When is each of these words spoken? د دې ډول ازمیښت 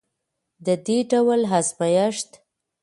د 0.65 0.67
دې 0.85 0.97
ډول 1.11 1.41
ازمیښت 1.57 2.29